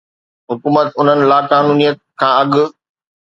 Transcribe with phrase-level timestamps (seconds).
[0.49, 2.51] حڪومت انهن لاقانونيت کان اڳ